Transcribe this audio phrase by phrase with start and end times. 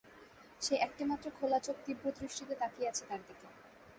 [0.61, 3.47] সেই একটিমাত্র খোলা চোখ তীব্র দৃষ্টিতে তাকিয়ে আছে তার দিকে।